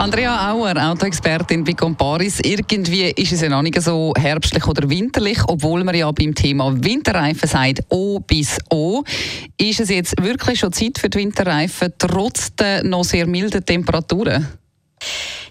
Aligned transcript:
Andrea 0.00 0.50
Auer, 0.50 0.78
Autoexpertin 0.78 1.62
bei 1.62 1.74
Comparis. 1.74 2.40
Irgendwie 2.40 3.10
ist 3.10 3.32
es 3.32 3.42
ja 3.42 3.50
noch 3.50 3.60
nicht 3.60 3.78
so 3.82 4.14
herbstlich 4.16 4.66
oder 4.66 4.88
winterlich, 4.88 5.38
obwohl 5.46 5.84
man 5.84 5.94
ja 5.94 6.10
beim 6.10 6.34
Thema 6.34 6.72
Winterreifen 6.82 7.46
sagt 7.46 7.80
O 7.90 8.18
bis 8.18 8.56
O. 8.70 9.02
Ist 9.58 9.80
es 9.80 9.90
jetzt 9.90 10.14
wirklich 10.18 10.58
schon 10.58 10.72
Zeit 10.72 10.96
für 10.96 11.10
die 11.10 11.18
Winterreifen, 11.18 11.92
trotz 11.98 12.54
der 12.56 12.82
noch 12.82 13.04
sehr 13.04 13.26
milden 13.26 13.62
Temperaturen? 13.62 14.48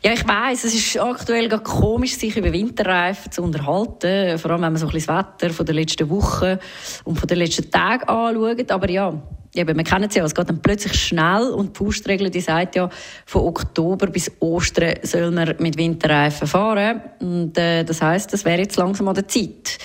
Ja, 0.01 0.13
ich 0.13 0.27
weiß, 0.27 0.63
es 0.63 0.73
ist 0.73 0.99
aktuell 0.99 1.47
komisch, 1.59 2.15
sich 2.15 2.35
über 2.35 2.51
Winterreifen 2.51 3.31
zu 3.31 3.43
unterhalten. 3.43 4.39
Vor 4.39 4.49
allem, 4.49 4.63
wenn 4.63 4.73
man 4.73 4.77
so 4.77 4.87
ein 4.87 4.93
bisschen 4.93 5.15
das 5.15 5.25
Wetter 5.41 5.53
von 5.53 5.65
der 5.67 5.75
letzten 5.75 6.09
Woche 6.09 6.59
und 7.03 7.19
von 7.19 7.27
den 7.27 7.37
letzten 7.37 7.69
Tagen 7.69 8.09
anschaut. 8.09 8.71
Aber 8.71 8.89
ja, 8.89 9.13
eben, 9.53 9.77
wir 9.77 9.83
kennen 9.83 10.09
es 10.09 10.15
ja, 10.15 10.23
es 10.23 10.35
geht 10.35 10.49
dann 10.49 10.61
plötzlich 10.61 10.93
schnell 10.93 11.49
und 11.49 11.75
die 11.75 11.83
Faustregel, 11.83 12.29
die 12.29 12.41
sagt 12.41 12.75
ja, 12.75 12.89
von 13.25 13.43
Oktober 13.43 14.07
bis 14.07 14.31
Ostern 14.39 14.95
soll 15.03 15.31
man 15.31 15.55
mit 15.59 15.77
Winterreifen 15.77 16.47
fahren. 16.47 17.01
Und 17.19 17.57
äh, 17.57 17.83
das 17.83 18.01
heißt, 18.01 18.31
das 18.31 18.45
wäre 18.45 18.59
jetzt 18.59 18.77
langsam 18.77 19.07
an 19.07 19.15
der 19.15 19.27
Zeit. 19.27 19.77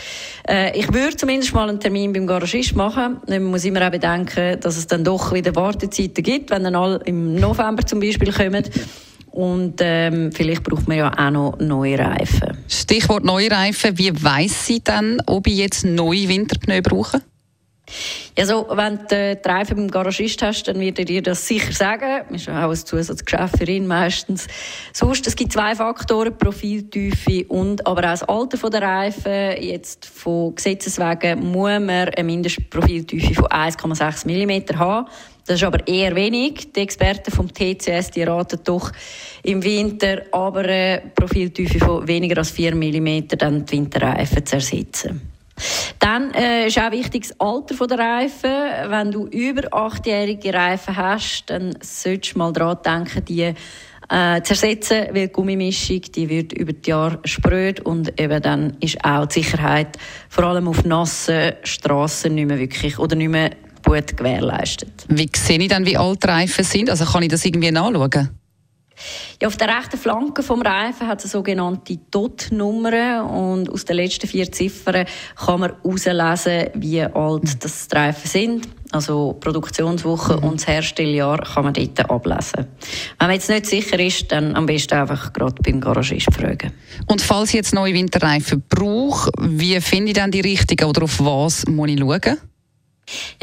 Äh, 0.49 0.79
ich 0.79 0.93
würde 0.93 1.17
zumindest 1.17 1.55
mal 1.55 1.69
einen 1.69 1.81
Termin 1.81 2.13
beim 2.13 2.27
Garagist 2.27 2.77
machen. 2.77 3.19
Man 3.29 3.45
muss 3.45 3.65
immer 3.65 3.87
auch 3.87 3.91
bedenken, 3.91 4.61
dass 4.61 4.77
es 4.77 4.87
dann 4.87 5.05
doch 5.05 5.33
wieder 5.33 5.55
Wartezeiten 5.55 6.23
gibt, 6.23 6.51
wenn 6.51 6.65
dann 6.65 6.75
alle 6.75 7.01
im 7.05 7.35
November 7.35 7.85
zum 7.87 8.01
Beispiel 8.01 8.33
kommen. 8.33 8.65
Und 9.31 9.81
ähm, 9.81 10.31
vielleicht 10.31 10.63
braucht 10.63 10.87
man 10.87 10.97
ja 10.97 11.11
auch 11.13 11.31
noch 11.31 11.59
neue 11.59 11.99
Reifen. 11.99 12.57
Stichwort 12.69 13.25
neue 13.25 13.51
Reifen. 13.51 13.99
Wie 13.99 14.13
weiss 14.23 14.67
sie 14.67 14.81
dann, 14.85 15.21
ob 15.27 15.49
ich 15.49 15.57
jetzt 15.57 15.85
neue 15.85 16.29
Winterpneu 16.29 16.81
brauche? 16.83 17.21
Ja, 18.37 18.47
so, 18.47 18.67
wenn 18.71 18.99
du 19.07 19.37
die 19.37 19.49
Reifen 19.49 19.77
beim 19.77 19.91
Garagist 19.91 20.43
hast, 20.43 20.65
dann 20.65 20.81
wird 20.81 20.99
er 20.99 21.05
dir 21.05 21.23
das 21.23 21.47
sicher 21.47 21.73
sagen. 21.73 22.25
Das 22.31 22.43
ist 22.43 22.49
auch 22.49 22.71
ein 22.71 22.75
Zusatzgeschäft 22.75 23.59
für 23.59 23.71
ihn 23.71 23.87
meistens. 23.87 24.49
Sonst, 24.93 25.27
es 25.27 25.37
gibt 25.37 25.53
zwei 25.53 25.77
Faktoren, 25.77 26.37
Profiltiefe 26.37 27.45
und 27.47 27.87
aber 27.87 28.01
auch 28.01 28.03
das 28.03 28.23
Alter 28.25 28.71
der 28.71 28.83
Reifen. 28.83 29.63
Jetzt 29.63 30.07
von 30.07 30.55
Gesetzes 30.55 30.99
wegen 30.99 31.53
muss 31.53 31.79
man 31.79 32.09
eine 32.09 32.25
Mindestprofiltiefe 32.25 33.35
von 33.35 33.47
1,6 33.47 34.27
mm 34.27 34.79
haben. 34.79 35.07
Das 35.47 35.57
ist 35.57 35.65
aber 35.65 35.87
eher 35.87 36.17
wenig. 36.17 36.73
Die 36.73 36.81
Experten 36.81 37.31
vom 37.31 37.53
TCS 37.53 38.11
die 38.11 38.23
raten 38.23 38.61
doch 38.65 38.91
im 39.43 39.63
Winter 39.63 40.23
aber 40.33 40.61
eine 40.61 41.03
Profiltiefe 41.15 41.79
von 41.79 42.09
weniger 42.09 42.39
als 42.39 42.51
4 42.51 42.75
mm 42.75 43.29
dann 43.39 43.67
die 43.67 43.77
Winterreifen 43.77 44.45
zu 44.47 44.57
ersetzen. 44.57 45.34
Dann 45.99 46.33
äh, 46.35 46.67
ist 46.67 46.79
auch 46.79 46.91
wichtig 46.91 47.29
das 47.29 47.41
Alter 47.41 47.87
der 47.87 47.99
Reifen. 47.99 48.51
Wenn 48.89 49.11
du 49.11 49.27
über 49.27 49.73
achtjährige 49.73 50.53
Reifen 50.53 50.97
hast, 50.97 51.45
dann 51.47 51.77
solltest 51.81 52.35
du 52.35 52.39
mal 52.39 52.53
daran 52.53 52.79
denken, 52.85 53.25
die 53.25 53.55
äh, 54.11 54.43
zu 54.43 54.53
ersetzen, 54.53 55.07
weil 55.13 55.29
die 55.29 55.33
Gummimischung 55.33 56.03
die 56.03 56.29
wird 56.29 56.53
über 56.53 56.73
die 56.73 56.91
Jahre 56.91 57.21
spröd 57.25 57.81
und 57.81 58.21
eben 58.21 58.43
dann 58.43 58.77
ist 58.81 59.03
auch 59.05 59.27
die 59.27 59.43
Sicherheit 59.43 59.97
vor 60.29 60.45
allem 60.45 60.69
auf 60.69 60.85
nassen 60.85 61.53
Straßen 61.63 62.35
nicht 62.35 62.47
mehr 62.47 62.59
wirklich 62.59 62.99
oder 62.99 63.17
nicht 63.17 63.31
mehr 63.31 63.51
gut 63.85 64.17
gewährleistet. 64.17 65.07
Wie 65.09 65.29
sehe 65.35 65.59
ich 65.59 65.69
dann, 65.69 65.87
wie 65.87 65.97
alt 65.97 66.27
Reifen 66.27 66.65
sind? 66.65 66.91
Also 66.91 67.05
kann 67.05 67.23
ich 67.23 67.31
das 67.31 67.45
irgendwie 67.45 67.71
nachschauen? 67.71 68.31
Ja, 69.41 69.49
auf 69.49 69.57
der 69.57 69.69
rechten 69.69 69.99
Flanke 69.99 70.43
vom 70.43 70.63
Reifen 70.63 71.07
hat 71.09 71.25
es 71.25 71.33
sogenannte 71.33 71.99
DOT-Nummer 72.11 73.29
und 73.29 73.71
aus 73.71 73.85
den 73.85 73.97
letzten 73.97 74.27
vier 74.27 74.51
Ziffern 74.51 75.07
kann 75.37 75.61
man 75.61 75.73
herauslesen, 75.83 76.71
wie 76.75 77.03
alt 77.03 77.65
das 77.65 77.89
die 77.89 77.97
Reifen 77.97 78.29
sind. 78.29 78.69
Also 78.93 79.37
Produktionswoche 79.41 80.37
mhm. 80.37 80.45
und 80.45 80.61
das 80.61 80.69
Herstelljahr 80.69 81.39
kann 81.39 81.65
man 81.65 81.75
dort 81.75 82.09
ablesen. 82.09 82.67
Wenn 83.19 83.27
man 83.27 83.33
jetzt 83.33 83.51
nicht 83.51 83.67
sicher 83.67 83.99
ist, 83.99 84.31
dann 84.31 84.55
am 84.55 84.67
besten 84.67 84.95
einfach 84.95 85.33
gerade 85.33 85.61
beim 85.63 85.81
Garagist 85.81 86.33
fragen. 86.33 86.73
Und 87.07 87.21
falls 87.21 87.49
ich 87.49 87.57
jetzt 87.57 87.75
neue 87.75 87.93
Winterreifen 87.93 88.63
brauche, 88.69 89.33
wie 89.41 89.81
finde 89.81 90.13
ich 90.13 90.15
dann 90.15 90.31
die 90.31 90.43
richtigen 90.43 90.85
oder 90.85 91.03
auf 91.03 91.19
was 91.19 91.67
muss 91.67 91.91
ich 91.91 91.99
schauen? 91.99 92.39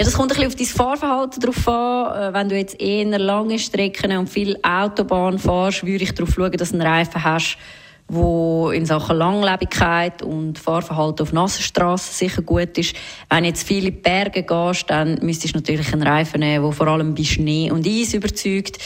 Ja, 0.02 0.06
das 0.06 0.16
kommt 0.16 0.32
ein 0.32 0.36
bisschen 0.36 0.48
auf 0.48 0.56
dein 0.56 0.66
Fahrverhalten 0.66 1.42
drauf 1.42 1.68
an. 1.68 2.16
Äh, 2.16 2.34
wenn 2.34 2.50
du 2.50 2.58
jetzt 2.58 2.82
eher 2.82 3.20
lange 3.20 3.60
Strecken 3.60 4.18
und 4.18 4.32
viel 4.32 4.58
Autobahn 4.64 5.38
fährst, 5.38 5.86
würde 5.86 6.04
ich 6.04 6.16
darauf 6.16 6.34
schauen, 6.34 6.52
dass 6.54 6.72
du 6.72 6.80
einen 6.80 6.88
Reifen 6.88 7.24
hast, 7.24 7.60
wo 8.08 8.72
in 8.72 8.88
Sachen 8.88 9.18
Langlebigkeit 9.18 10.24
und 10.24 10.58
Fahrverhalten 10.58 11.22
auf 11.22 11.34
nassen 11.34 11.62
Straßen 11.62 12.16
sicher 12.16 12.42
gut 12.42 12.80
ist. 12.80 12.96
Wenn 13.30 13.46
jetzt 13.46 13.62
viele 13.62 13.92
Berge 13.92 14.42
gehst, 14.42 14.90
dann 14.90 15.20
müsstest 15.22 15.54
du 15.54 15.60
natürlich 15.60 15.94
einen 15.94 16.02
Reifen 16.02 16.40
nehmen, 16.40 16.64
der 16.64 16.72
vor 16.72 16.88
allem 16.88 17.14
bei 17.14 17.24
Schnee 17.24 17.70
und 17.70 17.86
Eis 17.86 18.16
überzeugt. 18.16 18.80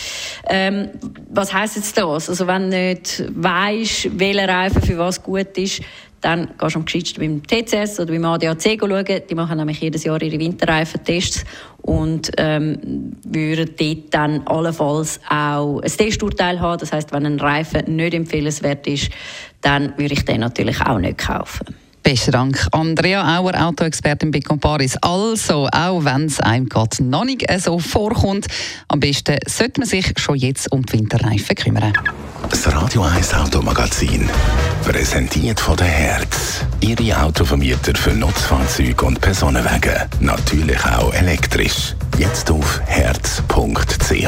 Ähm, 0.49 0.89
was 1.29 1.53
heisst 1.53 1.77
jetzt 1.77 1.97
das? 1.97 2.29
Also 2.29 2.45
wenn 2.45 2.69
du 2.69 2.77
nicht 2.77 3.23
weisst, 3.33 4.19
welcher 4.19 4.49
Reifen 4.49 4.81
für 4.81 4.97
was 4.97 5.23
gut 5.23 5.57
ist, 5.57 5.81
dann 6.25 6.49
gehst 6.57 6.73
du 6.73 6.79
am 6.79 6.85
gescheitsten 6.85 7.21
beim 7.21 7.43
TCS 7.43 7.99
oder 7.99 8.11
beim 8.11 8.25
ADAC 8.25 8.79
schauen. 8.79 9.21
Die 9.29 9.35
machen 9.35 9.57
nämlich 9.57 9.79
jedes 9.79 10.03
Jahr 10.05 10.19
ihre 10.19 10.39
Winterreifentests 10.39 11.45
und 11.83 12.31
ähm, 12.37 13.15
würden 13.23 13.69
dort 13.77 13.97
dann 14.13 14.41
allenfalls 14.47 15.19
auch 15.29 15.81
ein 15.81 15.91
Testurteil 15.91 16.59
haben. 16.59 16.79
Das 16.79 16.91
heißt, 16.91 17.13
wenn 17.13 17.27
ein 17.27 17.39
Reifen 17.39 17.95
nicht 17.95 18.15
empfehlenswert 18.15 18.87
ist, 18.87 19.11
dann 19.61 19.95
würde 19.97 20.15
ich 20.15 20.25
den 20.25 20.39
natürlich 20.39 20.81
auch 20.81 20.97
nicht 20.97 21.19
kaufen. 21.19 21.75
Besten 22.05 22.31
Dank. 22.31 22.67
Andrea 22.71 23.39
Auer, 23.39 23.59
Autoexpertin 23.59 24.29
bei 24.29 24.39
Comparis. 24.39 24.95
Also, 24.97 25.67
auch 25.71 26.05
wenn 26.05 26.25
es 26.25 26.39
einem 26.39 26.69
gerade 26.69 27.03
noch 27.03 27.25
nicht 27.25 27.47
so 27.59 27.79
vorkommt, 27.79 28.45
am 28.89 28.99
besten 28.99 29.38
sollte 29.47 29.79
man 29.79 29.89
sich 29.89 30.13
schon 30.17 30.35
jetzt 30.35 30.71
um 30.71 30.85
die 30.85 30.99
Winterreifen 30.99 31.55
kümmern. 31.55 31.93
Das 32.47 32.71
Radio 32.71 33.01
1 33.01 33.33
Automagazin, 33.33 34.29
präsentiert 34.83 35.59
von 35.59 35.77
der 35.77 35.88
Herz. 35.88 36.63
Ihre 36.79 37.23
Autovermieter 37.23 37.95
für 37.95 38.11
Nutzfahrzeuge 38.11 39.03
und 39.03 39.19
Personenwagen. 39.19 40.03
Natürlich 40.19 40.85
auch 40.85 41.11
elektrisch. 41.11 41.95
Jetzt 42.19 42.51
auf 42.51 42.81
herz.ch. 42.85 44.27